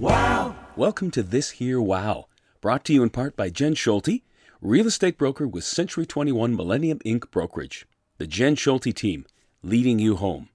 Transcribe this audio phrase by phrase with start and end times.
[0.00, 0.56] wow.
[0.76, 2.26] Welcome to This Here Wow,
[2.60, 4.22] brought to you in part by Jen Schulte,
[4.60, 7.30] real estate broker with Century 21 Millennium Inc.
[7.30, 7.86] Brokerage.
[8.18, 9.24] The Jen Schulte team,
[9.62, 10.48] leading you home.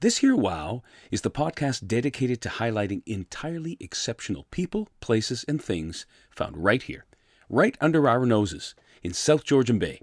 [0.00, 6.06] This Here Wow is the podcast dedicated to highlighting entirely exceptional people, places, and things
[6.30, 7.04] found right here,
[7.48, 10.00] right under our noses, in South Georgian Bay.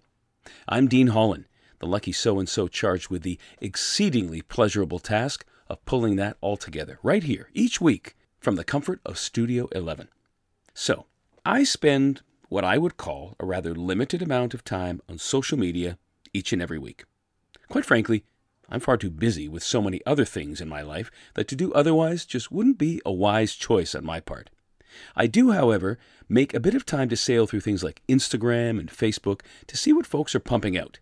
[0.70, 1.46] I'm Dean Holland,
[1.80, 6.56] the lucky so and so charged with the exceedingly pleasurable task of pulling that all
[6.56, 10.10] together right here each week from the comfort of Studio 11.
[10.74, 11.06] So,
[11.46, 15.98] I spend what I would call a rather limited amount of time on social media
[16.34, 17.06] each and every week.
[17.70, 18.26] Quite frankly,
[18.68, 21.72] I'm far too busy with so many other things in my life that to do
[21.72, 24.50] otherwise just wouldn't be a wise choice on my part.
[25.16, 28.90] I do, however, make a bit of time to sail through things like Instagram and
[28.90, 31.00] Facebook to see what folks are pumping out.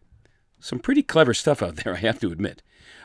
[0.59, 2.61] Some pretty clever stuff out there, I have to admit,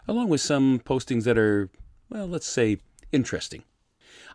[0.06, 1.70] along with some postings that are,
[2.10, 2.80] well, let's say,
[3.12, 3.64] interesting.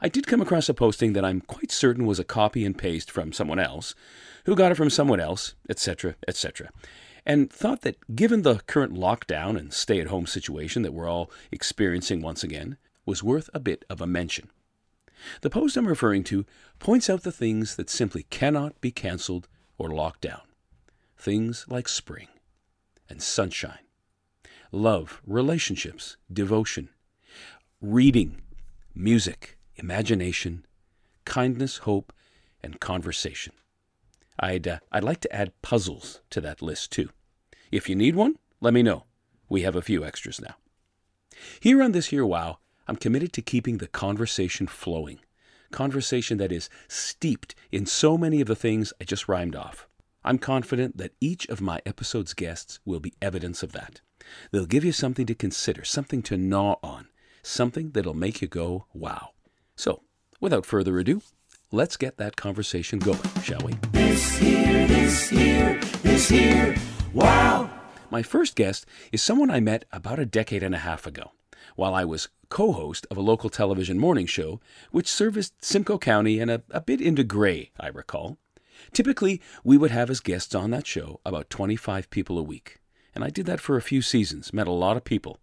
[0.04, 3.12] I did come across a posting that I'm quite certain was a copy and paste
[3.12, 3.94] from someone else,
[4.46, 6.70] who got it from someone else, etc., etc.,
[7.24, 11.30] and thought that given the current lockdown and stay at home situation that we're all
[11.52, 14.50] experiencing once again, was worth a bit of a mention.
[15.42, 16.48] The post I'm referring to
[16.80, 20.42] points out the things that simply cannot be canceled or locked down.
[21.16, 22.28] Things like spring
[23.08, 23.86] and sunshine,
[24.72, 26.90] love, relationships, devotion,
[27.82, 28.42] reading,
[28.96, 30.66] music, imagination,
[31.26, 32.14] kindness, hope,
[32.64, 33.54] and conversation.
[34.40, 37.10] I'd, uh, I'd like to add puzzles to that list too.
[37.72, 39.06] If you need one, let me know.
[39.50, 40.56] We have a few extras now.
[41.60, 45.20] Here on this here wow, I'm committed to keeping the conversation flowing.
[45.72, 49.88] Conversation that is steeped in so many of the things I just rhymed off.
[50.24, 54.02] I'm confident that each of my episode's guests will be evidence of that.
[54.52, 57.08] They'll give you something to consider, something to gnaw on,
[57.42, 59.32] something that'll make you go, wow.
[59.82, 60.04] So,
[60.40, 61.24] without further ado,
[61.72, 63.74] let's get that conversation going, shall we?
[63.94, 66.76] This here, this here, this here,
[67.16, 67.68] wow.
[68.12, 71.32] My first guest is someone I met about a decade and a half ago
[71.76, 76.38] while I was co host of a local television morning show which serviced Simcoe County
[76.40, 78.38] and a, a bit into Grey, I recall.
[78.94, 82.82] Typically, we would have as guests on that show about 25 people a week,
[83.16, 85.40] and I did that for a few seasons, met a lot of people.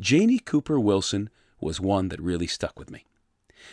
[0.00, 1.28] Janie Cooper Wilson
[1.60, 3.04] was one that really stuck with me.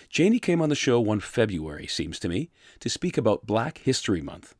[0.09, 4.21] Janie came on the show one February, seems to me, to speak about Black History
[4.21, 4.55] Month.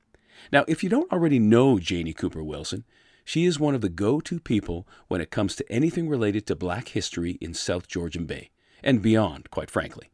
[0.51, 2.83] Now, if you don't already know Janie Cooper Wilson,
[3.23, 6.55] she is one of the go to people when it comes to anything related to
[6.55, 8.49] black history in South Georgian Bay,
[8.83, 10.09] and beyond, quite frankly.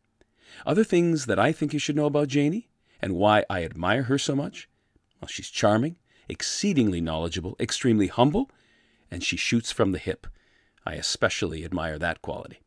[0.66, 2.70] Other things that I think you should know about Janie,
[3.02, 4.68] and why I admire her so much?
[5.22, 5.96] Well, she's charming,
[6.28, 8.50] exceedingly knowledgeable, extremely humble,
[9.10, 10.28] and she shoots from the hip.
[10.86, 12.60] I especially admire that quality.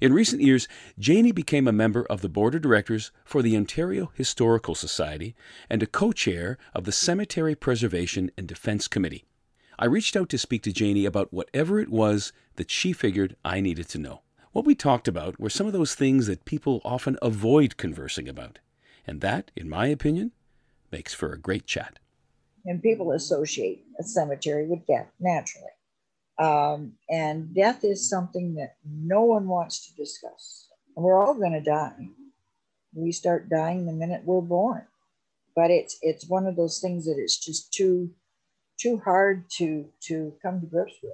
[0.00, 4.12] In recent years, Janie became a member of the board of directors for the Ontario
[4.14, 5.34] Historical Society
[5.68, 9.24] and a co chair of the Cemetery Preservation and Defense Committee.
[9.78, 13.60] I reached out to speak to Janie about whatever it was that she figured I
[13.60, 14.22] needed to know.
[14.52, 18.58] What we talked about were some of those things that people often avoid conversing about.
[19.06, 20.32] And that, in my opinion,
[20.92, 21.98] makes for a great chat.
[22.64, 25.70] And people associate a cemetery with death naturally.
[26.38, 30.68] Um, and death is something that no one wants to discuss.
[30.96, 32.08] And we're all going to die.
[32.94, 34.86] We start dying the minute we're born.
[35.54, 38.10] But it's it's one of those things that it's just too
[38.78, 41.12] too hard to to come to grips with.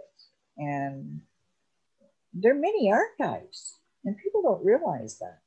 [0.56, 1.22] And
[2.32, 5.40] there are many archives, and people don't realize that.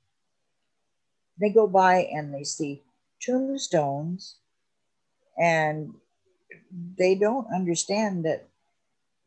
[1.40, 2.84] They go by and they see
[3.22, 4.36] tombstones,
[5.38, 5.94] and
[6.98, 8.48] they don't understand that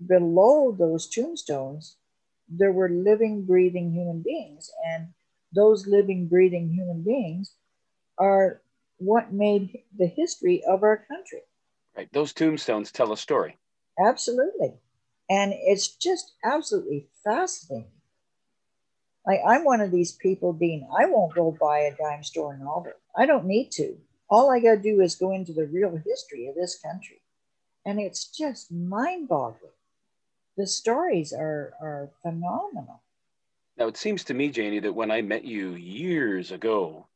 [0.05, 1.97] below those tombstones,
[2.49, 4.71] there were living, breathing human beings.
[4.85, 5.09] And
[5.55, 7.55] those living, breathing human beings
[8.19, 8.63] are
[8.99, 11.43] what made the history of our country.
[11.97, 12.09] Right.
[12.13, 13.59] Those tombstones tell a story.
[13.99, 14.75] Absolutely.
[15.31, 17.91] And it's just absolutely fascinating.
[19.27, 22.93] Like I'm one of these people, Dean, I won't go buy a dime store novel.
[23.17, 23.97] I don't need to.
[24.29, 27.23] All I got to do is go into the real history of this country.
[27.87, 29.73] And it's just mind boggling
[30.57, 33.03] the stories are are phenomenal.
[33.77, 37.07] Now it seems to me, Janie, that when I met you years ago,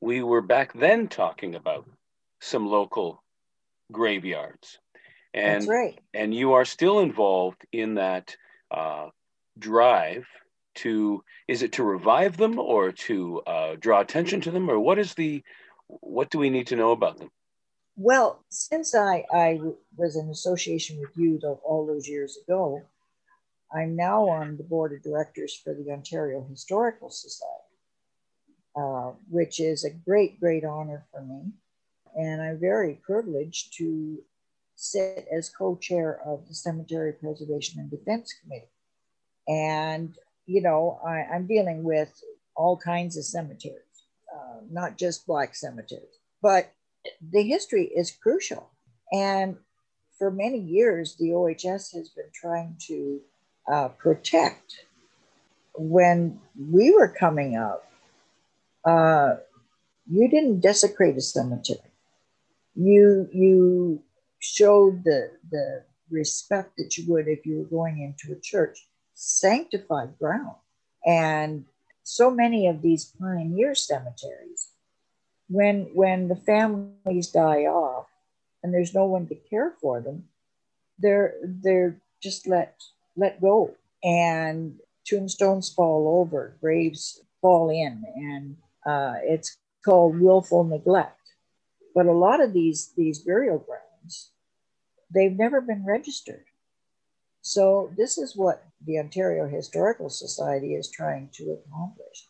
[0.00, 1.88] we were back then talking about
[2.40, 3.22] some local
[3.92, 4.78] graveyards.
[5.32, 5.98] And, That's right.
[6.12, 8.36] And you are still involved in that
[8.70, 9.08] uh,
[9.58, 10.26] drive
[10.76, 14.98] to is it to revive them or to uh, draw attention to them or what
[14.98, 15.42] is the
[15.86, 17.30] what do we need to know about them
[17.96, 19.60] well, since I, I
[19.96, 22.82] was in association with you all those years ago,
[23.72, 27.60] I'm now on the board of directors for the Ontario Historical Society.
[28.76, 31.52] uh, which is a great, great honor for me.
[32.16, 34.18] And I'm very privileged to
[34.76, 38.70] sit as co chair of the Cemetery Preservation and Defense Committee.
[39.48, 42.12] And, you know, I, am dealing with
[42.56, 46.72] all kinds of cemeteries, uh, not just black cemeteries, but
[47.30, 48.70] the history is crucial.
[49.12, 49.56] And
[50.18, 53.20] for many years, the OHS has been trying to
[53.70, 54.84] uh, protect.
[55.74, 57.90] When we were coming up,
[58.84, 59.36] uh,
[60.10, 61.90] you didn't desecrate a cemetery.
[62.74, 64.02] You you
[64.38, 70.18] showed the the respect that you would if you were going into a church, sanctified
[70.18, 70.56] ground.
[71.06, 71.64] And
[72.02, 74.68] so many of these pioneer cemeteries,
[75.48, 78.06] when when the families die off
[78.62, 80.24] and there's no one to care for them,
[80.98, 82.82] they're they're just let
[83.16, 83.74] let go.
[84.02, 88.56] And tombstones fall over, graves fall in, and
[88.86, 91.20] uh, it's called willful neglect.
[91.94, 94.30] But a lot of these these burial grounds,
[95.14, 96.44] they've never been registered.
[97.42, 102.28] So this is what the Ontario Historical Society is trying to accomplish.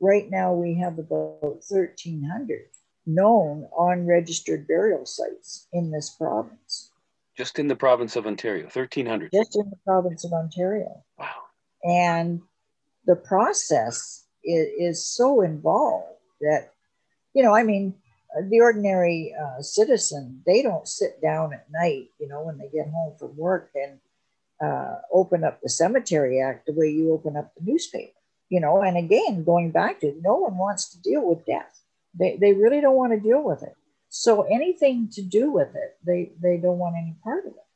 [0.00, 2.66] Right now, we have about 1,300
[3.06, 6.90] known unregistered burial sites in this province.
[7.36, 9.30] Just in the province of Ontario, 1,300.
[9.32, 11.02] Just in the province of Ontario.
[11.18, 11.28] Wow.
[11.84, 12.42] And
[13.06, 16.72] the process is, is so involved that,
[17.34, 17.94] you know, I mean,
[18.48, 22.88] the ordinary uh, citizen, they don't sit down at night, you know, when they get
[22.90, 23.98] home from work and
[24.60, 28.12] uh, open up the Cemetery Act the way you open up the newspaper,
[28.50, 28.82] you know.
[28.82, 31.80] And again, going back to no one wants to deal with death.
[32.18, 33.76] They, they really don't want to deal with it.
[34.10, 37.66] So anything to do with it, they, they don't want any part of it.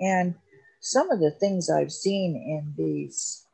[0.00, 0.36] And
[0.80, 3.44] some of the things I've seen in these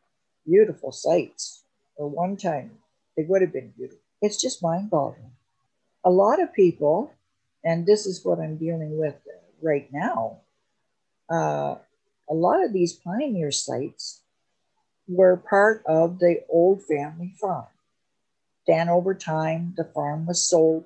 [0.46, 1.62] beautiful sites,
[1.96, 2.72] or one time
[3.16, 5.32] they would have been beautiful, it's just mind boggling.
[6.04, 7.14] A lot of people,
[7.64, 9.16] and this is what I'm dealing with
[9.62, 10.38] right now,
[11.30, 11.76] uh,
[12.28, 14.20] a lot of these pioneer sites
[15.10, 17.66] were part of the old family farm.
[18.66, 20.84] Then over time, the farm was sold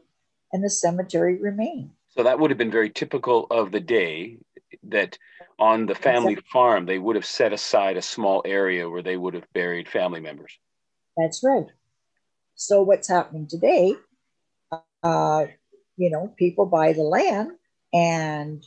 [0.53, 1.91] and the cemetery remained.
[2.17, 4.39] So that would have been very typical of the day
[4.85, 5.19] that
[5.59, 6.51] on the family exactly.
[6.53, 10.21] farm, they would have set aside a small area where they would have buried family
[10.21, 10.59] members.
[11.17, 11.67] That's right.
[12.55, 13.95] So what's happening today,
[15.03, 15.47] uh,
[15.97, 17.53] you know, people buy the land
[17.93, 18.65] and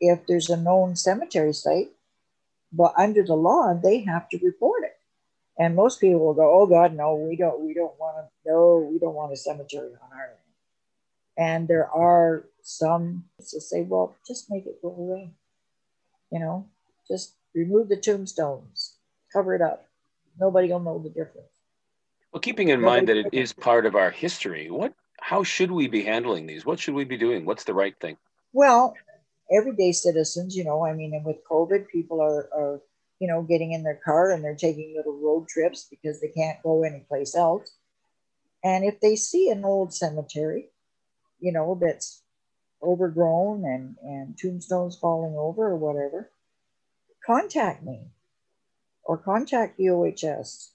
[0.00, 1.90] if there's a known cemetery site,
[2.72, 4.85] but under the law, they have to report.
[5.58, 7.60] And most people will go, "Oh God, no, we don't.
[7.60, 8.50] We don't want to.
[8.50, 10.38] No, we don't want a cemetery on our land."
[11.38, 15.30] And there are some to say, "Well, just make it go away."
[16.30, 16.66] You know,
[17.08, 18.96] just remove the tombstones,
[19.32, 19.88] cover it up.
[20.38, 21.48] Nobody will know the difference.
[22.32, 25.70] Well, keeping in Nobody mind that it is part of our history, what, how should
[25.70, 26.66] we be handling these?
[26.66, 27.46] What should we be doing?
[27.46, 28.18] What's the right thing?
[28.52, 28.94] Well,
[29.50, 32.80] everyday citizens, you know, I mean, and with COVID, people are, are
[33.18, 36.62] you know, getting in their car and they're taking little road trips because they can't
[36.62, 37.70] go anyplace else.
[38.62, 40.70] And if they see an old cemetery,
[41.40, 42.22] you know, that's
[42.82, 46.30] overgrown and, and tombstones falling over or whatever,
[47.24, 48.00] contact me
[49.04, 50.72] or contact the OHS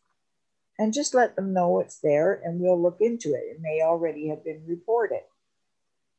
[0.79, 3.43] and just let them know it's there and we'll look into it.
[3.55, 5.21] It may already have been reported.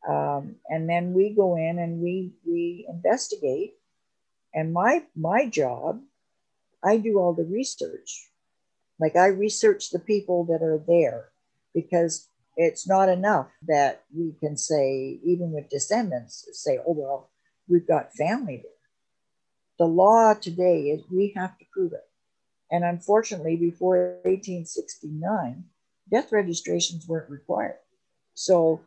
[0.09, 3.75] Um, and then we go in and we we investigate.
[4.55, 6.01] And my my job
[6.85, 8.29] I do all the research.
[8.99, 11.31] Like I research the people that are there
[11.75, 17.31] because it's not enough that we can say, even with descendants, say, oh, well,
[17.69, 18.73] we've got family there.
[19.79, 22.07] The law today is we have to prove it.
[22.71, 25.65] And unfortunately, before 1869,
[26.11, 27.79] death registrations weren't required.
[28.35, 28.81] So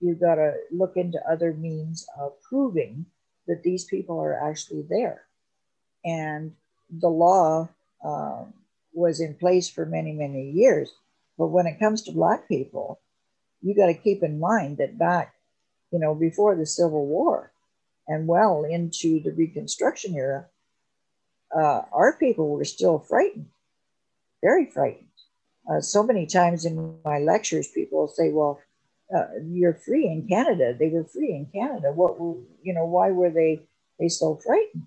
[0.00, 3.06] you've got to look into other means of proving
[3.46, 5.22] that these people are actually there.
[6.04, 6.52] And
[6.90, 7.68] the law
[8.04, 8.52] um,
[8.92, 10.92] was in place for many, many years.
[11.38, 13.00] But when it comes to Black people,
[13.62, 15.34] you got to keep in mind that back,
[15.92, 17.52] you know, before the Civil War
[18.08, 20.46] and well into the Reconstruction era,
[21.54, 23.46] uh, our people were still frightened,
[24.42, 25.04] very frightened.
[25.70, 28.60] Uh, so many times in my lectures, people say, well,
[29.14, 30.74] uh, you're free in Canada.
[30.78, 31.92] They were free in Canada.
[31.92, 32.16] What,
[32.62, 33.62] you know, why were they,
[33.98, 34.85] they so frightened?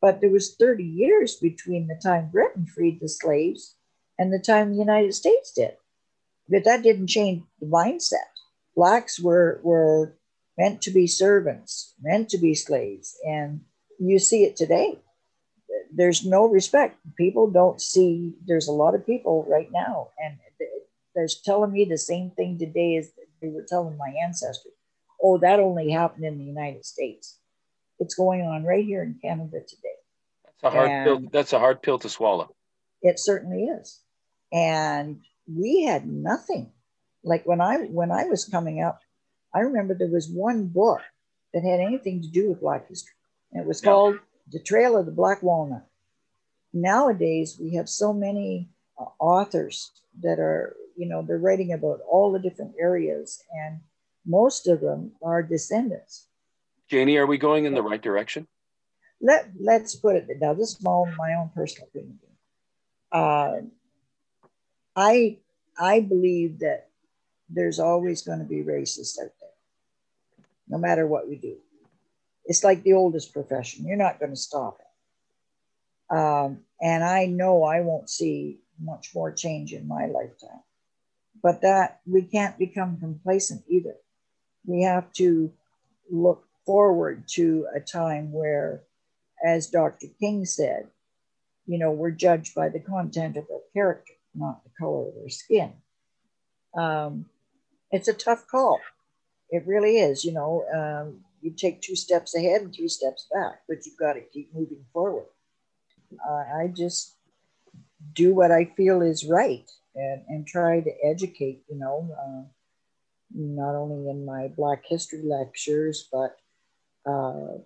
[0.00, 3.76] But there was 30 years between the time Britain freed the slaves
[4.18, 5.76] and the time the United States did.
[6.48, 8.30] But that didn't change the mindset.
[8.74, 10.14] Blacks were, were
[10.56, 13.16] meant to be servants, meant to be slaves.
[13.26, 13.60] And
[13.98, 14.98] you see it today.
[15.92, 16.98] There's no respect.
[17.16, 20.38] People don't see, there's a lot of people right now, and
[21.14, 23.10] they're telling me the same thing today as
[23.42, 24.72] they were telling my ancestors.
[25.22, 27.39] Oh, that only happened in the United States.
[28.00, 29.94] It's going on right here in Canada today.
[30.62, 31.28] That's a hard pill.
[31.30, 32.54] That's a hard pill to swallow.
[33.02, 34.00] It certainly is.
[34.52, 36.72] And we had nothing.
[37.22, 39.00] Like when I when I was coming up,
[39.54, 41.00] I remember there was one book
[41.52, 43.14] that had anything to do with Black history.
[43.52, 44.18] And it was called
[44.50, 45.86] The Trail of the Black Walnut.
[46.72, 49.90] Nowadays, we have so many uh, authors
[50.22, 53.80] that are, you know, they're writing about all the different areas, and
[54.24, 56.28] most of them are descendants.
[56.90, 58.48] Janie, are we going in the right direction?
[59.22, 62.18] Let, let's put it now, this is my, my own personal opinion.
[63.12, 63.60] Uh,
[64.96, 65.38] I,
[65.78, 66.88] I believe that
[67.48, 69.50] there's always going to be racists out there,
[70.68, 71.56] no matter what we do.
[72.44, 73.86] It's like the oldest profession.
[73.86, 76.16] You're not going to stop it.
[76.16, 80.62] Um, and I know I won't see much more change in my lifetime.
[81.40, 83.94] But that we can't become complacent either.
[84.66, 85.52] We have to
[86.10, 88.84] look forward to a time where,
[89.44, 90.06] as Dr.
[90.20, 90.86] King said,
[91.66, 95.28] you know, we're judged by the content of our character, not the color of our
[95.28, 95.72] skin.
[96.78, 97.26] Um,
[97.90, 98.78] it's a tough call.
[99.50, 100.24] It really is.
[100.24, 104.12] You know, um, you take two steps ahead and three steps back, but you've got
[104.12, 105.26] to keep moving forward.
[106.24, 107.16] Uh, I just
[108.12, 112.46] do what I feel is right and, and try to educate, you know, uh,
[113.34, 116.36] not only in my Black history lectures, but
[117.10, 117.58] uh,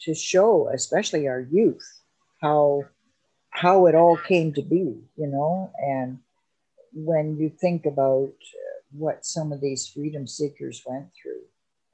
[0.00, 1.86] to show, especially our youth,
[2.40, 2.82] how
[3.50, 4.86] how it all came to be,
[5.16, 6.18] you know, and
[6.92, 8.32] when you think about
[8.92, 11.42] what some of these freedom seekers went through,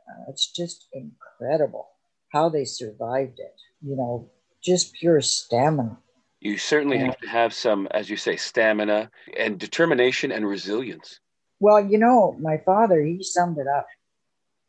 [0.08, 1.88] uh, it's just incredible
[2.32, 3.56] how they survived it.
[3.80, 4.30] You know,
[4.62, 5.98] just pure stamina.
[6.40, 11.20] You certainly have to have some, as you say, stamina and determination and resilience.
[11.58, 13.86] Well, you know, my father, he summed it up.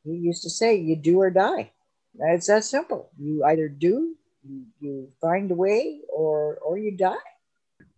[0.06, 1.72] He used to say, you do or die.
[2.20, 3.12] It's that simple.
[3.20, 4.16] You either do,
[4.48, 7.16] you, you find a way, or or you die.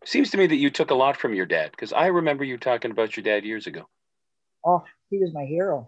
[0.06, 2.58] Seems to me that you took a lot from your dad, because I remember you
[2.58, 3.88] talking about your dad years ago.
[4.66, 5.88] Oh, he was my hero.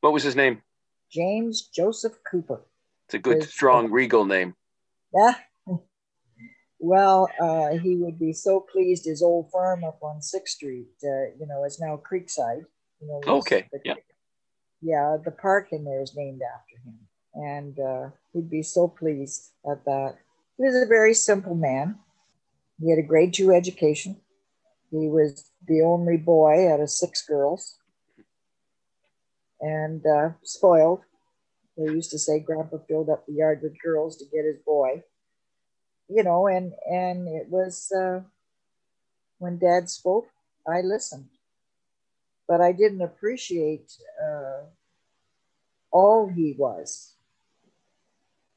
[0.00, 0.62] What was his name?
[1.10, 2.62] James Joseph Cooper.
[3.06, 4.54] It's a good, his, strong, uh, regal name.
[5.14, 5.34] Yeah.
[6.80, 9.06] Well, uh, he would be so pleased.
[9.06, 12.60] His old farm up on Sixth Street, uh, you know, is now Creekside.
[13.00, 13.66] You know, okay.
[13.72, 13.94] The, yeah.
[14.82, 16.98] Yeah, the park in there is named after him,
[17.34, 20.16] and uh, he'd be so pleased at that.
[20.56, 21.98] He was a very simple man.
[22.80, 24.16] He had a grade two education.
[24.90, 27.78] He was the only boy out of six girls
[29.60, 31.00] and uh, spoiled.
[31.76, 35.02] They used to say Grandpa filled up the yard with girls to get his boy.
[36.08, 38.20] You know, and and it was uh,
[39.38, 40.28] when Dad spoke,
[40.68, 41.28] I listened,
[42.46, 43.90] but I didn't appreciate
[44.22, 44.64] uh,
[45.90, 47.13] all he was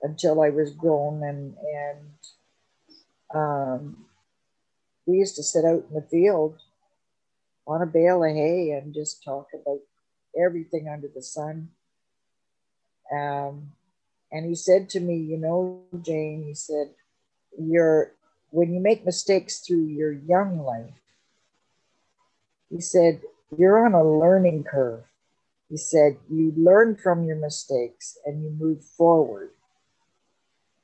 [0.02, 2.10] until I was grown and and
[3.34, 4.06] um,
[5.06, 6.60] we used to sit out in the field
[7.68, 9.80] on a bale of hay and just talk about
[10.40, 11.70] everything under the sun.
[13.12, 13.72] Um,
[14.32, 16.94] and he said to me, you know, Jane, he said,
[17.60, 18.14] you're
[18.52, 20.94] when you make mistakes through your young life,
[22.70, 23.22] he said,
[23.58, 25.04] you're on a learning curve.
[25.70, 29.52] He said, you learn from your mistakes and you move forward.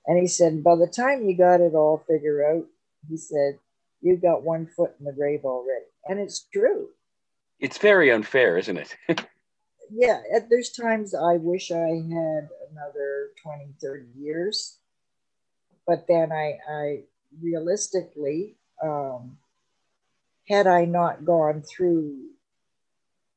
[0.05, 2.65] And he said, by the time you got it all figured out,
[3.09, 3.59] he said,
[4.01, 5.85] you've got one foot in the grave already.
[6.07, 6.89] And it's true.
[7.59, 8.95] It's very unfair, isn't it?
[9.89, 14.77] yeah, there's times I wish I had another 20, 30 years.
[15.87, 17.03] But then I, I
[17.41, 19.37] realistically, um,
[20.49, 22.29] had I not gone through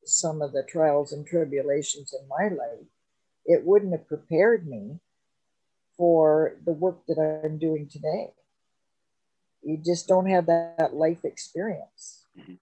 [0.03, 2.85] some of the trials and tribulations in my life,
[3.45, 4.99] it wouldn't have prepared me
[5.97, 8.31] for the work that I'm doing today.
[9.63, 12.23] You just don't have that, that life experience.
[12.39, 12.53] Mm-hmm.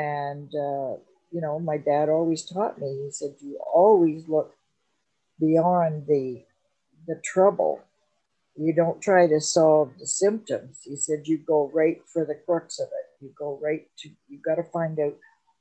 [0.00, 1.00] And, uh,
[1.32, 4.54] you know, my dad always taught me, he said, you always look
[5.40, 6.44] beyond the,
[7.08, 7.82] the trouble.
[8.56, 10.82] You don't try to solve the symptoms.
[10.84, 13.24] He said, you go right for the crux of it.
[13.24, 15.16] You go right to, you got to find out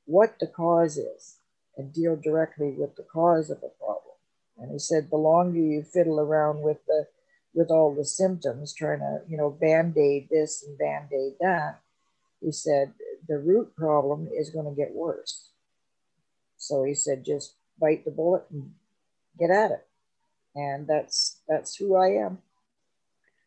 [0.05, 1.37] what the cause is
[1.75, 4.12] and deal directly with the cause of a problem.
[4.63, 7.05] And he said, the longer you fiddle around with the,
[7.53, 11.82] with all the symptoms, trying to, you know, band aid this and band aid that,
[12.39, 12.93] he said,
[13.27, 15.50] the root problem is going to get worse.
[16.58, 18.72] So he said, just bite the bullet and
[19.38, 19.86] get at it.
[20.55, 22.38] And that's that's who I am.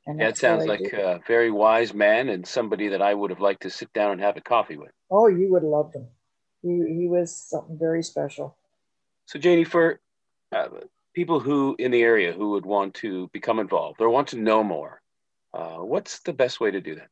[0.06, 3.62] And That sounds like a very wise man and somebody that I would have liked
[3.62, 4.92] to sit down and have a coffee with.
[5.11, 6.08] Oh, you would have loved him.
[6.62, 8.54] He, he was something very special.
[9.25, 9.99] So, Janie, for
[10.52, 10.68] uh,
[11.16, 14.62] people who in the area who would want to become involved or want to know
[14.62, 15.00] more,
[15.54, 17.08] uh, what's the best way to do that?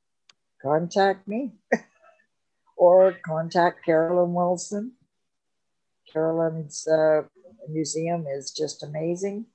[0.62, 1.52] Contact me
[2.76, 4.92] or contact Carolyn Wilson.
[6.12, 7.22] Carolyn's uh,
[7.70, 9.46] museum is just amazing.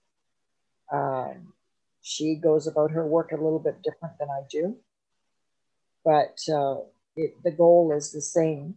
[0.91, 1.53] Um,
[2.01, 4.75] she goes about her work a little bit different than I do,
[6.03, 6.77] but uh,
[7.15, 8.75] it, the goal is the same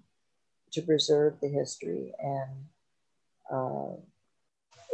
[0.73, 2.51] to preserve the history and
[3.51, 3.97] uh,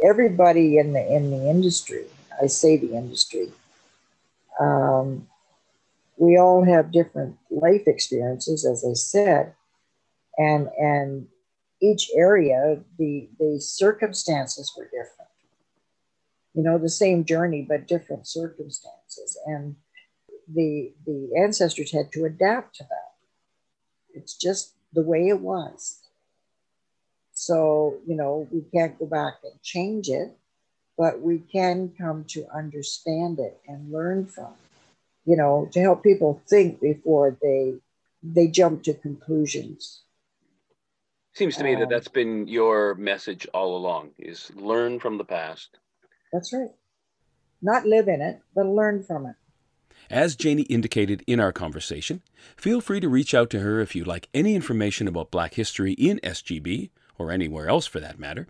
[0.03, 2.05] everybody in the in the industry.
[2.41, 3.51] I say the industry.
[4.59, 5.27] Um,
[6.17, 9.53] we all have different life experiences, as I said,
[10.37, 11.27] and and
[11.81, 15.29] each area the the circumstances were different
[16.53, 19.75] you know the same journey but different circumstances and
[20.53, 23.13] the the ancestors had to adapt to that
[24.13, 26.01] it's just the way it was
[27.39, 30.37] so you know we can't go back and change it
[30.97, 36.03] but we can come to understand it and learn from it, you know to help
[36.03, 37.75] people think before they
[38.21, 40.01] they jump to conclusions
[41.33, 45.23] Seems to me that Um, that's been your message all along: is learn from the
[45.23, 45.77] past.
[46.33, 46.71] That's right.
[47.61, 49.35] Not live in it, but learn from it.
[50.09, 52.23] As Janie indicated in our conversation,
[52.57, 55.93] feel free to reach out to her if you'd like any information about Black history
[55.93, 58.47] in SGB, or anywhere else for that matter.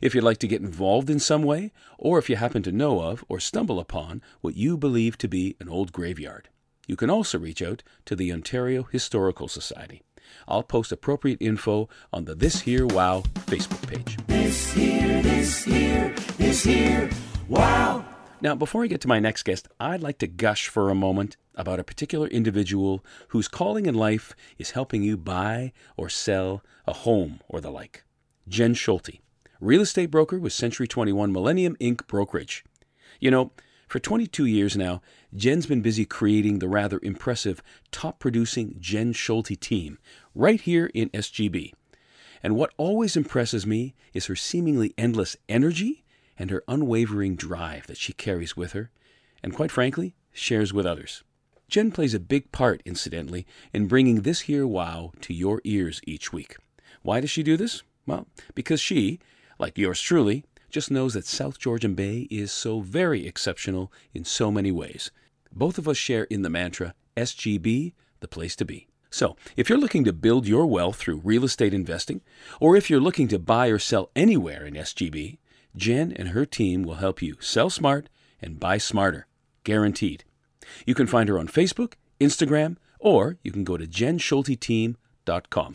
[0.00, 3.00] If you'd like to get involved in some way, or if you happen to know
[3.00, 6.48] of or stumble upon what you believe to be an old graveyard.
[6.86, 10.02] You can also reach out to the Ontario Historical Society.
[10.46, 14.16] I'll post appropriate info on the This Here Wow Facebook page.
[14.26, 17.10] This here, this here, this here.
[17.48, 18.04] Wow.
[18.40, 21.36] Now, before I get to my next guest, I'd like to gush for a moment
[21.54, 26.92] about a particular individual whose calling in life is helping you buy or sell a
[26.92, 28.04] home or the like.
[28.48, 29.20] Jen Schulte,
[29.60, 32.06] real estate broker with Century 21 Millennium Inc.
[32.06, 32.64] Brokerage.
[33.20, 33.52] You know,
[33.86, 35.02] for 22 years now,
[35.34, 39.98] Jen's been busy creating the rather impressive top producing Jen Schulte team
[40.34, 41.72] right here in SGB.
[42.42, 46.04] And what always impresses me is her seemingly endless energy
[46.38, 48.90] and her unwavering drive that she carries with her,
[49.42, 51.22] and quite frankly, shares with others.
[51.68, 56.32] Jen plays a big part, incidentally, in bringing this here wow to your ears each
[56.32, 56.56] week.
[57.02, 57.82] Why does she do this?
[58.06, 59.20] Well, because she,
[59.58, 64.50] like yours truly, just knows that South Georgian Bay is so very exceptional in so
[64.50, 65.10] many ways.
[65.52, 68.86] Both of us share in the mantra SGB, the place to be.
[69.10, 72.20] So, if you're looking to build your wealth through real estate investing,
[72.60, 75.38] or if you're looking to buy or sell anywhere in SGB,
[75.76, 78.08] Jen and her team will help you sell smart
[78.40, 79.26] and buy smarter,
[79.64, 80.24] guaranteed.
[80.86, 85.72] You can find her on Facebook, Instagram, or you can go to jenschulteteam.com.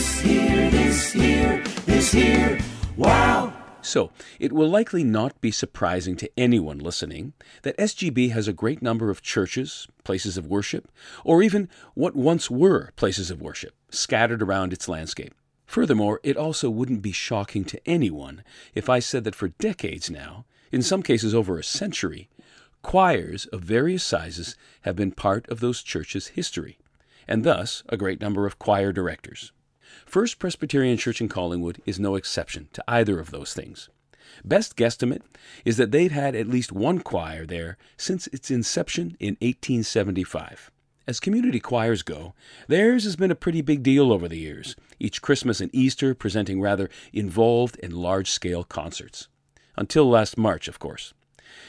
[0.00, 2.58] This here, this here, this here.
[2.96, 3.52] Wow.
[3.82, 7.34] So, it will likely not be surprising to anyone listening
[7.64, 10.90] that SGB has a great number of churches, places of worship,
[11.22, 15.34] or even what once were places of worship scattered around its landscape.
[15.66, 18.42] Furthermore, it also wouldn't be shocking to anyone
[18.74, 22.30] if I said that for decades now, in some cases over a century,
[22.80, 26.78] choirs of various sizes have been part of those churches' history,
[27.28, 29.52] and thus a great number of choir directors.
[30.06, 33.88] First Presbyterian Church in Collingwood is no exception to either of those things.
[34.44, 35.22] Best guesstimate
[35.64, 40.70] is that they've had at least one choir there since its inception in 1875.
[41.06, 42.34] As community choirs go,
[42.68, 46.60] theirs has been a pretty big deal over the years, each Christmas and Easter presenting
[46.60, 49.28] rather involved and large scale concerts.
[49.76, 51.12] Until last March, of course.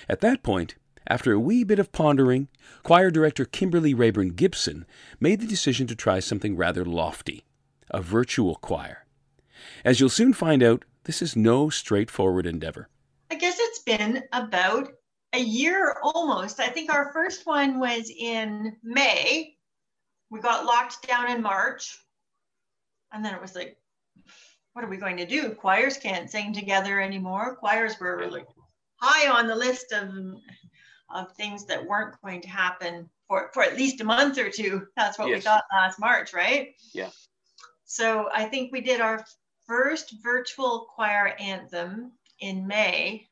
[0.08, 0.76] At that point,
[1.08, 2.50] after a wee bit of pondering,
[2.84, 4.86] choir director Kimberly Rayburn Gibson
[5.20, 7.44] made the decision to try something rather lofty
[7.92, 9.06] a virtual choir.
[9.86, 12.90] As you'll soon find out, this is no straightforward endeavor.
[13.30, 14.90] I guess it's been about
[15.34, 16.60] a year almost.
[16.60, 19.56] I think our first one was in May.
[20.30, 21.98] We got locked down in March.
[23.12, 23.78] And then it was like,
[24.74, 25.52] what are we going to do?
[25.52, 27.58] Choirs can't sing together anymore.
[27.58, 28.48] Choirs were like
[29.02, 30.10] high on the list of,
[31.14, 34.88] of things that weren't going to happen for, for at least a month or two.
[34.96, 35.44] That's what we Yes.
[35.44, 36.70] thought last March, right?
[36.94, 37.10] Yeah.
[37.92, 39.26] So I think we did our
[39.68, 43.28] first virtual choir anthem in May.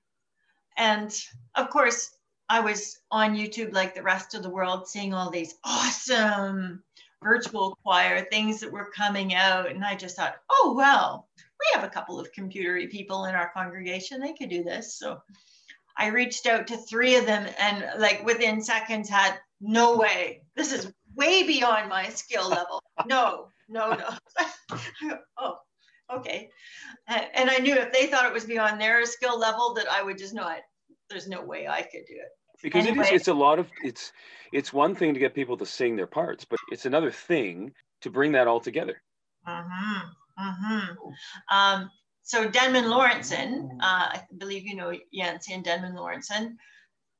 [0.75, 1.17] And
[1.55, 2.11] of course,
[2.49, 6.83] I was on YouTube like the rest of the world, seeing all these awesome
[7.23, 9.71] virtual choir things that were coming out.
[9.71, 13.51] And I just thought, oh, well, we have a couple of computery people in our
[13.53, 14.19] congregation.
[14.19, 14.99] They could do this.
[14.99, 15.21] So
[15.97, 20.41] I reached out to three of them and like within seconds had no way.
[20.57, 22.83] This is way beyond my skill level.
[23.05, 25.17] No, no, no.
[25.37, 25.55] oh,
[26.13, 26.49] okay.
[27.07, 30.17] And I knew if they thought it was beyond their skill level that I would
[30.17, 30.57] just not,
[31.09, 32.29] there's no way I could do it.
[32.61, 33.05] Because anyway.
[33.05, 34.11] it is, it's a lot of, it's,
[34.51, 38.09] it's one thing to get people to sing their parts, but it's another thing to
[38.09, 39.01] bring that all together.
[39.47, 40.07] Mm-hmm.
[40.39, 41.55] Mm-hmm.
[41.55, 41.89] Um,
[42.23, 46.55] so Denman Lawrenson, uh, I believe you know Yancey and Denman Lawrenson,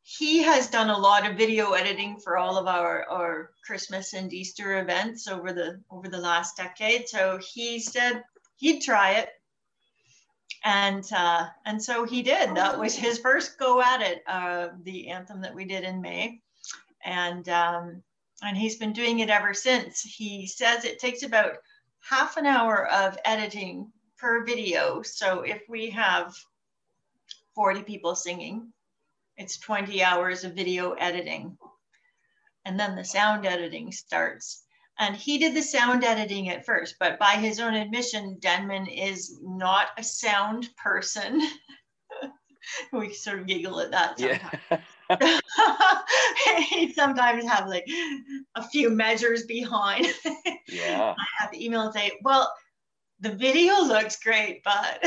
[0.04, 4.34] he has done a lot of video editing for all of our, our Christmas and
[4.34, 7.08] Easter events over the over the last decade.
[7.08, 8.24] So he said
[8.58, 9.30] he'd try it,
[10.64, 12.56] and uh, and so he did.
[12.56, 14.24] That was his first go at it.
[14.28, 16.42] Uh, the anthem that we did in May,
[17.06, 18.02] and um,
[18.42, 20.02] and he's been doing it ever since.
[20.02, 21.58] He says it takes about
[22.02, 25.02] half an hour of editing per video.
[25.02, 26.36] So if we have
[27.56, 28.72] 40 people singing,
[29.40, 31.58] it's 20 hours of video editing.
[32.66, 34.64] And then the sound editing starts.
[35.00, 39.40] And he did the sound editing at first, but by his own admission, Denman is
[39.42, 41.42] not a sound person.
[42.92, 44.84] we sort of giggle at that sometimes.
[45.10, 46.60] Yeah.
[46.70, 47.88] he sometimes have like
[48.56, 50.06] a few measures behind.
[50.68, 51.16] yeah.
[51.18, 52.52] I have to email and say, well,
[53.22, 55.02] the video looks great, but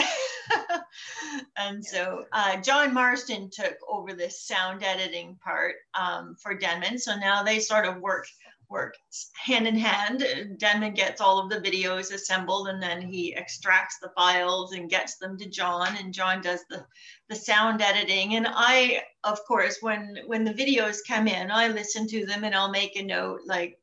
[1.56, 6.98] and so uh, John Marston took over the sound editing part um, for Denman.
[6.98, 8.26] So now they sort of work
[8.72, 8.96] work
[9.36, 10.24] hand in hand.
[10.58, 15.18] Denman gets all of the videos assembled and then he extracts the files and gets
[15.18, 16.84] them to John and John does the,
[17.28, 18.34] the sound editing.
[18.34, 22.54] And I, of course, when, when the videos come in, I listen to them and
[22.54, 23.78] I'll make a note like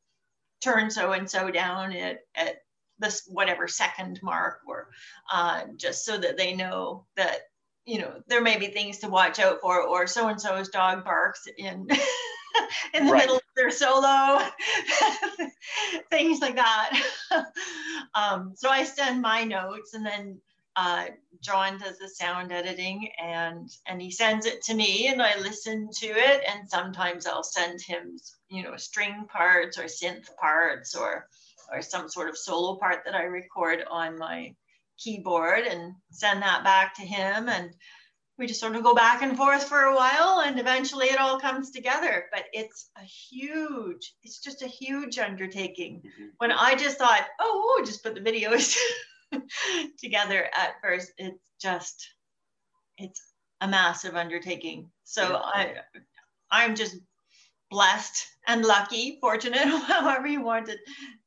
[0.61, 2.63] turn so-and-so down at, at
[2.99, 4.89] this whatever second mark or
[5.31, 7.39] uh, just so that they know that
[7.85, 11.03] you know there may be things to watch out for or so and so's dog
[11.03, 11.87] barks in
[12.93, 13.21] in the right.
[13.21, 14.39] middle of their solo
[16.09, 17.01] things like that
[18.15, 20.39] um, so i send my notes and then
[20.75, 21.07] uh,
[21.41, 25.89] John does the sound editing and and he sends it to me and I listen
[25.91, 28.17] to it and sometimes I'll send him
[28.49, 31.27] you know string parts or synth parts or
[31.71, 34.53] or some sort of solo part that I record on my
[34.97, 37.49] keyboard and send that back to him.
[37.49, 37.73] And
[38.37, 41.39] we just sort of go back and forth for a while and eventually it all
[41.39, 42.25] comes together.
[42.31, 46.01] But it's a huge, it's just a huge undertaking.
[46.05, 46.27] Mm-hmm.
[46.37, 48.75] When I just thought, oh, we'll just put the videos
[49.99, 52.07] together at first, it's just,
[52.97, 53.21] it's
[53.61, 54.89] a massive undertaking.
[55.03, 55.75] So I,
[56.51, 56.95] I'm just
[57.69, 60.79] blessed and lucky, fortunate, however you wanted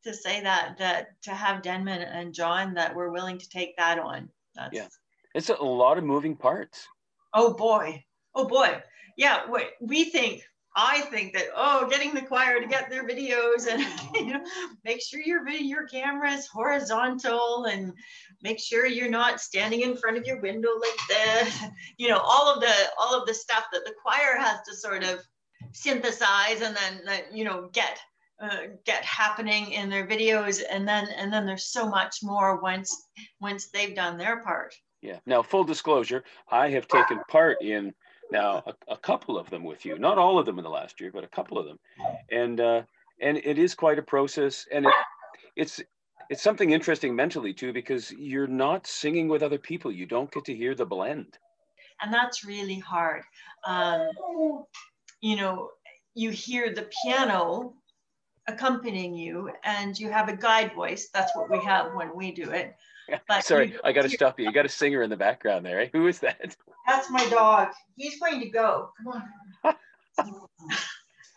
[0.04, 3.98] to say that, that to have Denman and John that were willing to take that
[3.98, 4.28] on.
[4.54, 4.88] That's, yeah,
[5.34, 6.86] it's a lot of moving parts.
[7.34, 8.82] Oh boy, oh boy,
[9.16, 9.48] yeah.
[9.48, 10.42] Wait, we think
[10.74, 14.44] I think that oh, getting the choir to get their videos and you know
[14.84, 17.92] make sure your video your camera is horizontal and
[18.42, 21.62] make sure you're not standing in front of your window like this.
[21.98, 25.04] You know all of the all of the stuff that the choir has to sort
[25.04, 25.20] of
[25.72, 27.98] synthesize and then you know get
[28.42, 30.62] uh, get happening in their videos.
[30.70, 33.08] And then and then there's so much more once
[33.40, 34.74] once they've done their part.
[35.00, 35.18] Yeah.
[35.26, 37.92] Now full disclosure i have taken part in
[38.30, 39.98] now a, a, couple of them with you.
[39.98, 41.78] Not all of them in the last year but a couple of them.
[42.30, 42.82] And uh
[43.20, 44.66] and it is quite a process.
[44.72, 44.94] And it,
[45.56, 45.80] it's
[46.30, 49.92] it's something interesting mentally too because you're not singing with other people.
[49.92, 51.38] You don't get to hear the blend.
[52.00, 53.22] And that's really hard.
[53.64, 54.08] Um,
[55.22, 55.70] you know,
[56.14, 57.72] you hear the piano
[58.48, 61.08] accompanying you and you have a guide voice.
[61.14, 62.74] That's what we have when we do it.
[63.28, 64.46] But Sorry, I got to stop you.
[64.46, 65.80] You got a singer in the background there.
[65.80, 65.88] Eh?
[65.92, 66.56] Who is that?
[66.86, 67.68] That's my dog.
[67.96, 68.90] He's going to go.
[68.98, 69.22] Come
[69.64, 69.76] on.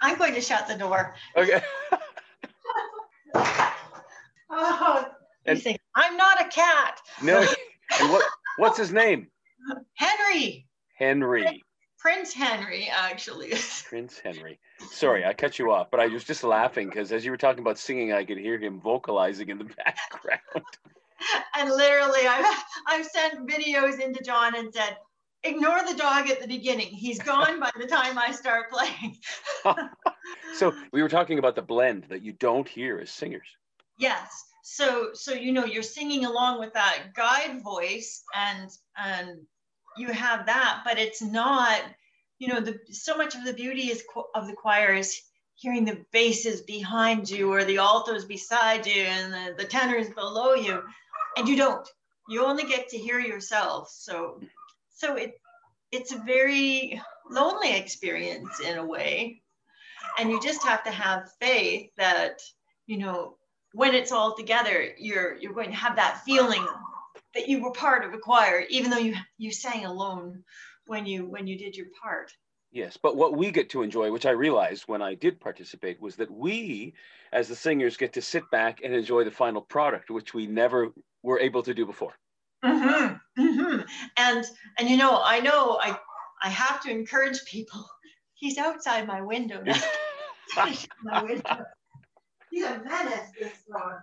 [0.01, 1.15] I'm going to shut the door.
[1.37, 1.61] Okay.
[4.49, 5.05] oh,
[5.45, 6.99] and, think I'm not a cat.
[7.21, 7.39] No.
[7.99, 8.25] And what
[8.57, 9.27] what's his name?
[9.93, 10.67] Henry.
[10.97, 11.63] Henry.
[12.05, 13.51] Prince Henry, actually.
[13.89, 14.59] Prince Henry.
[14.91, 17.61] Sorry, I cut you off, but I was just laughing because as you were talking
[17.61, 20.65] about singing, I could hear him vocalizing in the background.
[21.57, 24.97] and literally, I've, I've sent videos into John and said,
[25.43, 26.89] ignore the dog at the beginning.
[26.89, 29.17] He's gone by the time I start playing.
[30.59, 33.47] so we were talking about the blend that you don't hear as singers.
[33.97, 34.29] Yes.
[34.61, 39.39] So so you know you're singing along with that guide voice and and
[39.97, 41.81] you have that, but it's not,
[42.39, 44.03] you know, the so much of the beauty is
[44.33, 45.21] of the choir is
[45.55, 50.53] hearing the basses behind you or the altos beside you and the, the tenors below
[50.53, 50.81] you,
[51.37, 51.87] and you don't.
[52.27, 53.89] You only get to hear yourself.
[53.89, 54.41] So,
[54.89, 55.39] so it
[55.91, 59.41] it's a very lonely experience in a way.
[60.19, 62.39] And you just have to have faith that,
[62.87, 63.37] you know,
[63.73, 66.65] when it's all together, you're you're going to have that feeling
[67.33, 70.43] that you were part of a choir, even though you you sang alone
[70.87, 72.31] when you when you did your part.
[72.71, 76.17] Yes, but what we get to enjoy, which I realized when I did participate, was
[76.17, 76.93] that we,
[77.31, 80.89] as the singers, get to sit back and enjoy the final product, which we never
[81.23, 82.15] were able to do before.
[82.63, 83.81] Mm-hmm, mm-hmm.
[84.17, 84.45] And
[84.77, 85.97] and you know, I know I
[86.43, 87.85] I have to encourage people.
[88.33, 89.81] He's outside my window now.
[91.03, 91.65] my window.
[92.51, 94.01] He's a menace, this dog.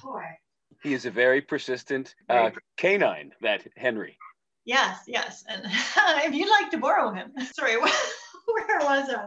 [0.00, 0.24] Toy.
[0.86, 4.16] He is a very persistent uh, canine, that Henry.
[4.64, 5.42] Yes, yes.
[5.48, 9.26] And if you'd like to borrow him, sorry, where was I?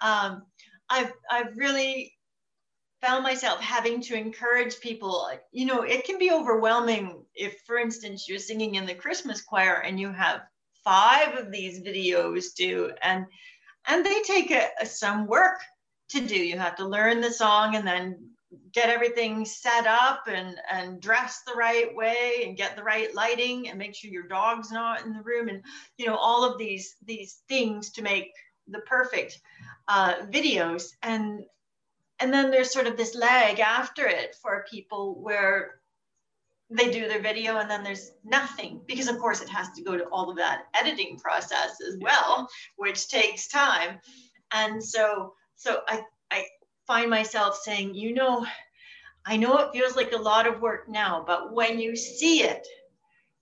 [0.00, 0.42] Um,
[0.88, 2.14] I've, I've really
[3.02, 5.28] found myself having to encourage people.
[5.52, 9.82] You know, it can be overwhelming if, for instance, you're singing in the Christmas choir
[9.82, 10.44] and you have
[10.82, 13.26] five of these videos due, and
[13.86, 15.60] and they take a, a, some work
[16.08, 16.36] to do.
[16.36, 18.30] You have to learn the song and then
[18.72, 23.68] get everything set up and and dress the right way and get the right lighting
[23.68, 25.62] and make sure your dog's not in the room and
[25.98, 28.32] you know all of these these things to make
[28.68, 29.40] the perfect
[29.88, 30.92] uh, videos.
[31.02, 31.44] And
[32.18, 35.80] and then there's sort of this lag after it for people where
[36.70, 39.96] they do their video and then there's nothing because of course it has to go
[39.96, 43.98] to all of that editing process as well which takes time.
[44.52, 46.44] And so so i i
[46.86, 48.46] find myself saying you know
[49.24, 52.66] i know it feels like a lot of work now but when you see it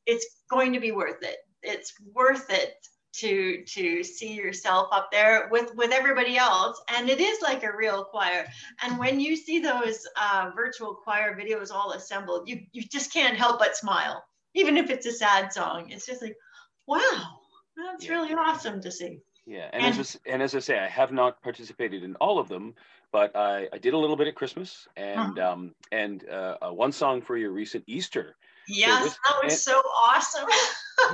[0.07, 1.37] it's going to be worth it.
[1.63, 2.75] It's worth it
[3.21, 6.81] to to see yourself up there with with everybody else.
[6.89, 8.47] And it is like a real choir.
[8.83, 13.37] And when you see those uh, virtual choir videos all assembled you you just can't
[13.37, 15.91] help but smile even if it's a sad song.
[15.91, 16.37] It's just like
[16.87, 17.39] wow
[17.77, 18.13] that's yeah.
[18.13, 19.21] really awesome to see.
[19.47, 22.49] Yeah and, and, as, and as i say i have not participated in all of
[22.49, 22.75] them
[23.15, 25.53] but i, I did a little bit at christmas and uh-huh.
[25.53, 28.37] um and uh, uh, one song for your recent easter
[28.69, 29.19] yes service.
[29.25, 30.49] that was and, so awesome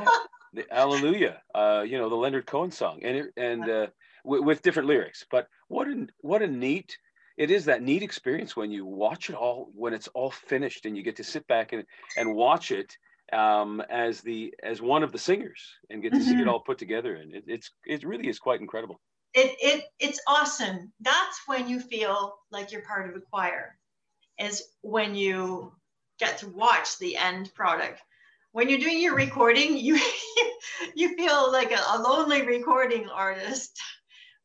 [0.01, 0.19] yeah
[0.53, 3.87] the Alleluia, uh, you know, the Leonard Cohen song, and it, and uh,
[4.25, 5.25] w- with different lyrics.
[5.31, 6.97] But what a what a neat
[7.37, 10.97] it is that neat experience when you watch it all when it's all finished and
[10.97, 11.85] you get to sit back and
[12.17, 12.97] and watch it
[13.33, 16.29] um, as the as one of the singers and get to mm-hmm.
[16.29, 16.49] see it mm-hmm.
[16.49, 17.15] all put together.
[17.15, 19.01] And it, it's it really is quite incredible.
[19.35, 20.93] It, it it's awesome.
[21.01, 23.79] That's when you feel like you're part of a choir,
[24.39, 25.73] is when you
[26.19, 28.03] get to watch the end product
[28.53, 29.99] when you're doing your recording, you
[30.95, 33.79] you feel like a, a, lonely recording artist.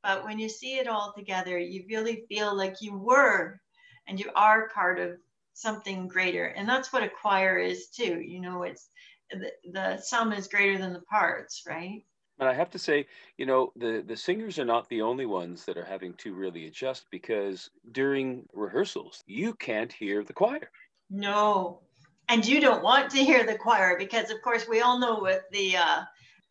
[0.04, 3.60] But when you see it all together, you really feel like you were
[4.08, 5.18] and you are part of
[5.54, 6.46] something greater.
[6.46, 8.22] And that's what a choir is too.
[8.22, 8.90] You know, it's
[9.32, 12.04] the, the sum is greater than the parts, right?
[12.40, 15.66] And I have to say, you know, the, the singers are not the only ones
[15.66, 20.70] that are having to really adjust because during rehearsals, you can't hear the choir.
[21.10, 21.82] No,
[22.28, 25.44] and you don't want to hear the choir because of course we all know with
[25.52, 26.02] the uh,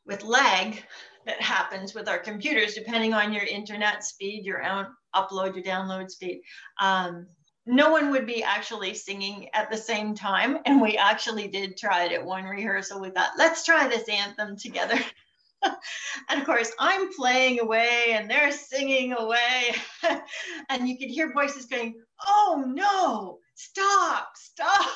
[0.06, 0.82] with lag
[1.26, 4.62] that happens with our computers depending on your internet speed your
[5.14, 6.42] upload your download speed
[6.80, 7.26] um,
[7.66, 10.58] no one would be actually singing at the same time.
[10.66, 14.56] And we actually did try it at one rehearsal we thought let's try this anthem
[14.56, 14.98] together
[16.28, 19.74] and of course i'm playing away and they're singing away
[20.68, 21.94] and you could hear voices going
[22.26, 24.86] oh no stop stop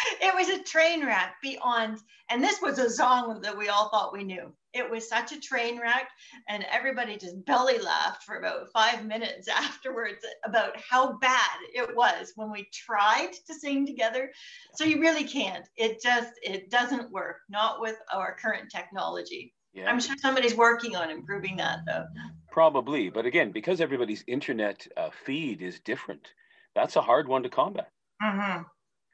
[0.20, 1.98] it was a train wreck beyond,
[2.30, 4.52] and this was a song that we all thought we knew.
[4.72, 6.08] It was such a train wreck,
[6.48, 12.32] and everybody just belly laughed for about five minutes afterwards about how bad it was
[12.36, 14.30] when we tried to sing together.
[14.74, 15.66] So you really can't.
[15.76, 17.38] It just it doesn't work.
[17.48, 19.54] Not with our current technology.
[19.72, 19.90] Yeah.
[19.90, 22.06] I'm sure somebody's working on improving that though.
[22.50, 26.34] Probably, but again, because everybody's internet uh, feed is different,
[26.74, 27.90] that's a hard one to combat.
[28.22, 28.62] Mm-hmm.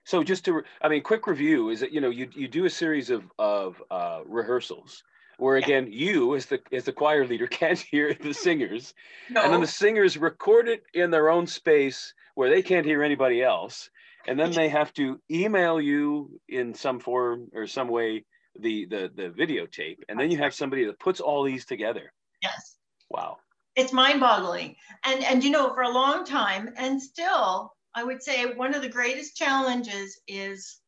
[0.04, 2.70] So just to, I mean, quick review is that you know you you do a
[2.70, 5.02] series of of uh, rehearsals
[5.38, 6.10] where again yeah.
[6.10, 8.94] you as the as the choir leader can't hear the singers,
[9.30, 9.42] no.
[9.42, 13.42] and then the singers record it in their own space where they can't hear anybody
[13.42, 13.90] else,
[14.26, 18.24] and then they have to email you in some form or some way
[18.60, 22.12] the the the videotape, and then you have somebody that puts all these together.
[22.42, 22.76] Yes.
[23.10, 23.38] Wow.
[23.76, 28.44] It's mind-boggling, and and you know for a long time, and still I would say
[28.54, 30.80] one of the greatest challenges is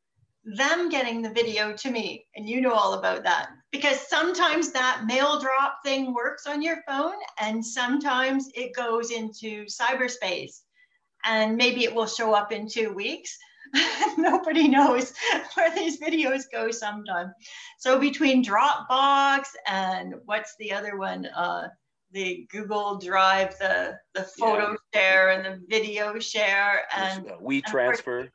[0.45, 2.27] them getting the video to me.
[2.37, 6.79] And you know all about that because sometimes that mail drop thing works on your
[6.87, 10.61] phone and sometimes it goes into cyberspace
[11.25, 13.37] and maybe it will show up in two weeks.
[14.19, 15.13] Nobody knows
[15.55, 17.33] where these videos go sometimes.
[17.79, 21.27] So between Dropbox and what's the other one?
[21.27, 21.69] Uh,
[22.13, 25.01] the Google Drive, the the photo yeah.
[25.01, 28.31] share and the video share, and we transfer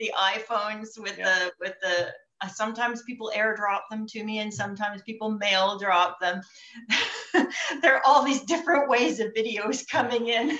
[0.00, 1.38] the iPhones with yeah.
[1.38, 2.08] the with the.
[2.52, 6.40] Sometimes people airdrop them to me, and sometimes people mail drop them.
[7.82, 10.58] there are all these different ways of videos coming in.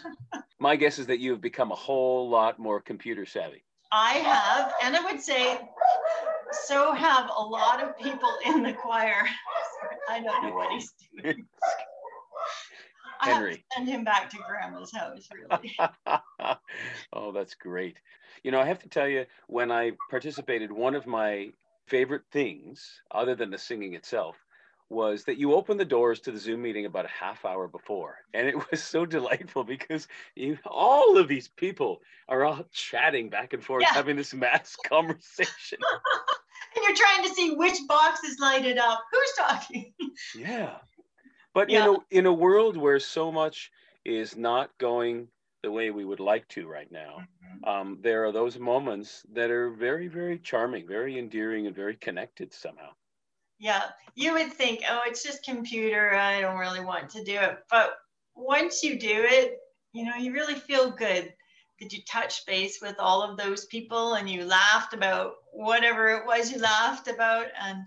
[0.58, 3.64] My guess is that you have become a whole lot more computer savvy.
[3.92, 5.58] I have, and I would say
[6.52, 9.24] so have a lot of people in the choir.
[10.08, 11.46] I don't know what he's doing.
[13.20, 13.64] Henry.
[13.74, 15.76] send him back to grandma's house, really.
[17.12, 17.98] oh, that's great.
[18.42, 21.50] You know, I have to tell you, when I participated, one of my
[21.86, 24.36] favorite things, other than the singing itself,
[24.90, 28.16] was that you opened the doors to the Zoom meeting about a half hour before.
[28.34, 33.52] And it was so delightful because you, all of these people are all chatting back
[33.52, 33.94] and forth, yeah.
[33.94, 35.78] having this mass conversation.
[36.74, 39.00] and you're trying to see which box is lighted up.
[39.12, 39.92] Who's talking?
[40.36, 40.76] yeah.
[41.54, 41.84] But yeah.
[41.84, 43.70] in a in a world where so much
[44.04, 45.28] is not going
[45.62, 47.64] the way we would like to right now, mm-hmm.
[47.68, 52.52] um, there are those moments that are very very charming, very endearing, and very connected
[52.52, 52.90] somehow.
[53.58, 53.82] Yeah,
[54.14, 56.14] you would think, oh, it's just computer.
[56.14, 57.94] I don't really want to do it, but
[58.34, 59.58] once you do it,
[59.92, 61.32] you know, you really feel good.
[61.78, 66.26] Did you touch base with all of those people and you laughed about whatever it
[66.26, 67.86] was you laughed about and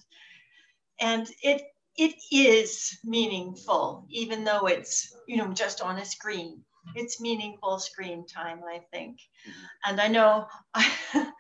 [1.00, 1.62] and it
[1.98, 6.62] it is meaningful, even though it's, you know, just on a screen.
[6.96, 9.20] It's meaningful screen time, I think.
[9.48, 9.62] Mm-hmm.
[9.86, 10.48] And I know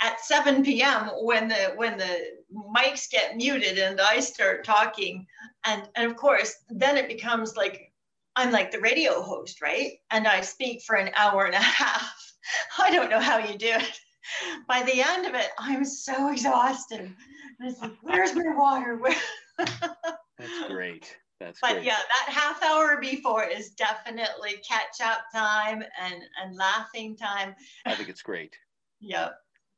[0.00, 1.10] at 7 p.m.
[1.22, 2.18] when the when the
[2.54, 5.26] mics get muted and I start talking,
[5.64, 7.90] and, and of course, then it becomes like
[8.36, 9.92] I'm like the radio host, right?
[10.10, 12.32] And I speak for an hour and a half.
[12.78, 14.00] I don't know how you do it.
[14.68, 17.12] By the end of it, I'm so exhausted.
[17.60, 18.96] Like, where's my water?
[18.96, 19.14] Where
[20.38, 21.16] that's great.
[21.38, 21.84] That's but great.
[21.84, 27.54] yeah, that half hour before is definitely catch up time and and laughing time.
[27.86, 28.56] I think it's great.
[29.00, 29.30] yeah,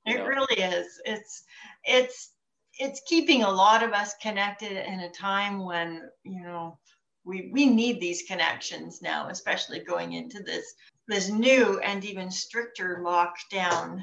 [0.07, 0.27] it know.
[0.27, 1.01] really is.
[1.05, 1.45] It's
[1.85, 2.31] it's
[2.79, 6.79] it's keeping a lot of us connected in a time when you know
[7.25, 10.75] we we need these connections now, especially going into this
[11.07, 14.03] this new and even stricter lockdown.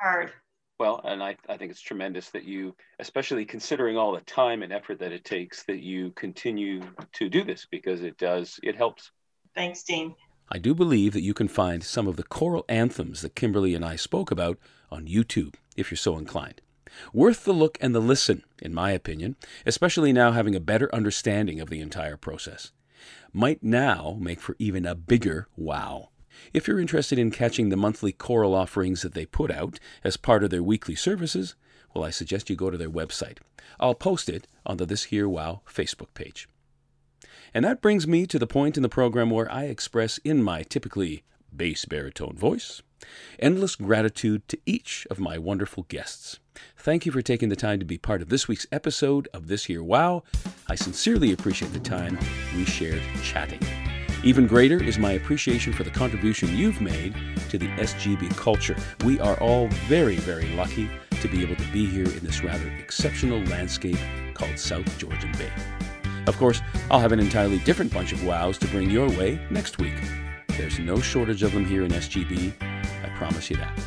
[0.00, 0.32] Hard.
[0.78, 4.72] Well, and I, I think it's tremendous that you, especially considering all the time and
[4.72, 6.82] effort that it takes, that you continue
[7.14, 9.10] to do this because it does, it helps.
[9.56, 10.14] Thanks, Dean.
[10.50, 13.84] I do believe that you can find some of the choral anthems that Kimberly and
[13.84, 14.58] I spoke about
[14.90, 16.60] on YouTube, if you're so inclined.
[17.12, 19.36] Worth the look and the listen, in my opinion,
[19.66, 22.72] especially now having a better understanding of the entire process.
[23.32, 26.10] Might now make for even a bigger wow.
[26.52, 30.44] If you're interested in catching the monthly choral offerings that they put out as part
[30.44, 31.54] of their weekly services,
[31.94, 33.38] well, I suggest you go to their website.
[33.80, 36.48] I'll post it on the This Here Wow Facebook page.
[37.54, 40.62] And that brings me to the point in the program where I express in my
[40.62, 41.24] typically
[41.54, 42.82] bass baritone voice
[43.38, 46.38] endless gratitude to each of my wonderful guests.
[46.76, 49.66] Thank you for taking the time to be part of this week's episode of This
[49.66, 50.24] Here Wow.
[50.68, 52.18] I sincerely appreciate the time
[52.56, 53.60] we shared chatting.
[54.24, 57.14] Even greater is my appreciation for the contribution you've made
[57.50, 58.76] to the SGB culture.
[59.04, 62.68] We are all very, very lucky to be able to be here in this rather
[62.78, 63.98] exceptional landscape
[64.34, 65.52] called South Georgian Bay.
[66.26, 69.78] Of course, I'll have an entirely different bunch of wows to bring your way next
[69.78, 69.94] week.
[70.48, 73.80] There's no shortage of them here in SGB, I promise you that.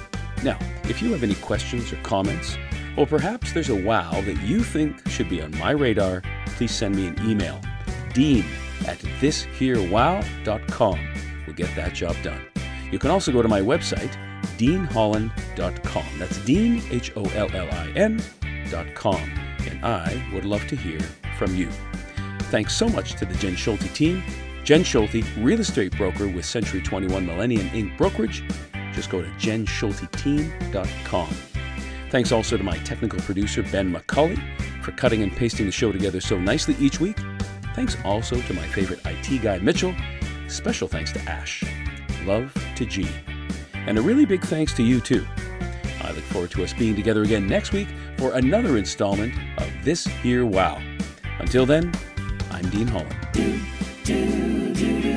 [0.44, 2.58] Now, if you have any questions or comments,
[2.96, 6.96] or perhaps there's a wow that you think should be on my radar, please send
[6.96, 7.60] me an email.
[8.13, 8.46] Dean
[8.88, 11.00] at thisherewow.com
[11.48, 12.41] will get that job done.
[12.91, 14.13] You can also go to my website,
[14.58, 16.06] deanhollin.com.
[16.17, 19.32] That's Dean, H O L L I N.com.
[19.70, 21.00] And I would love to hear
[21.38, 21.70] from you.
[22.50, 24.24] Thanks so much to the Jen Schulte team.
[24.63, 27.98] Jen Schulte, real estate broker with Century 21 Millennium Inc.
[27.98, 28.44] Brokerage.
[28.94, 31.29] Just go to jenschulteteam.com.
[32.10, 34.38] Thanks also to my technical producer, Ben McCulley,
[34.84, 37.17] for cutting and pasting the show together so nicely each week.
[37.76, 39.96] Thanks also to my favorite IT guy, Mitchell.
[40.48, 41.63] Special thanks to Ash.
[42.26, 43.08] Love to G.
[43.74, 45.26] And a really big thanks to you, too.
[46.02, 50.06] I look forward to us being together again next week for another installment of This
[50.06, 50.82] Here Wow.
[51.40, 51.92] Until then,
[52.52, 53.15] I'm Dean Hollin.
[53.32, 53.60] Do,
[54.04, 55.12] do, do,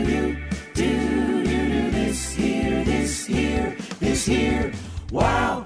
[2.14, 4.72] this here, this here, this here,
[5.10, 5.63] wow.